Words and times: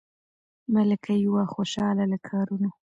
ملکه 0.73 1.13
یې 1.21 1.27
وه 1.33 1.43
خوشاله 1.53 2.03
له 2.11 2.17
کارونو 2.27 2.69